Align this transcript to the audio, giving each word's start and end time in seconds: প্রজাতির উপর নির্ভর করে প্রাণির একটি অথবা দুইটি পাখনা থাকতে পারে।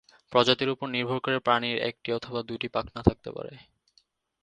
প্রজাতির 0.31 0.69
উপর 0.69 0.87
নির্ভর 0.89 1.17
করে 1.19 1.37
প্রাণির 1.39 1.77
একটি 1.89 2.09
অথবা 2.13 2.39
দুইটি 2.43 2.67
পাখনা 2.67 3.01
থাকতে 3.03 3.29
পারে। 3.31 3.53